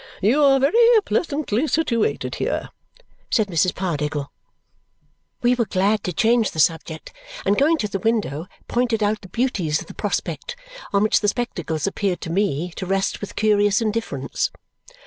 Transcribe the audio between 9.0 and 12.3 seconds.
out the beauties of the prospect, on which the spectacles appeared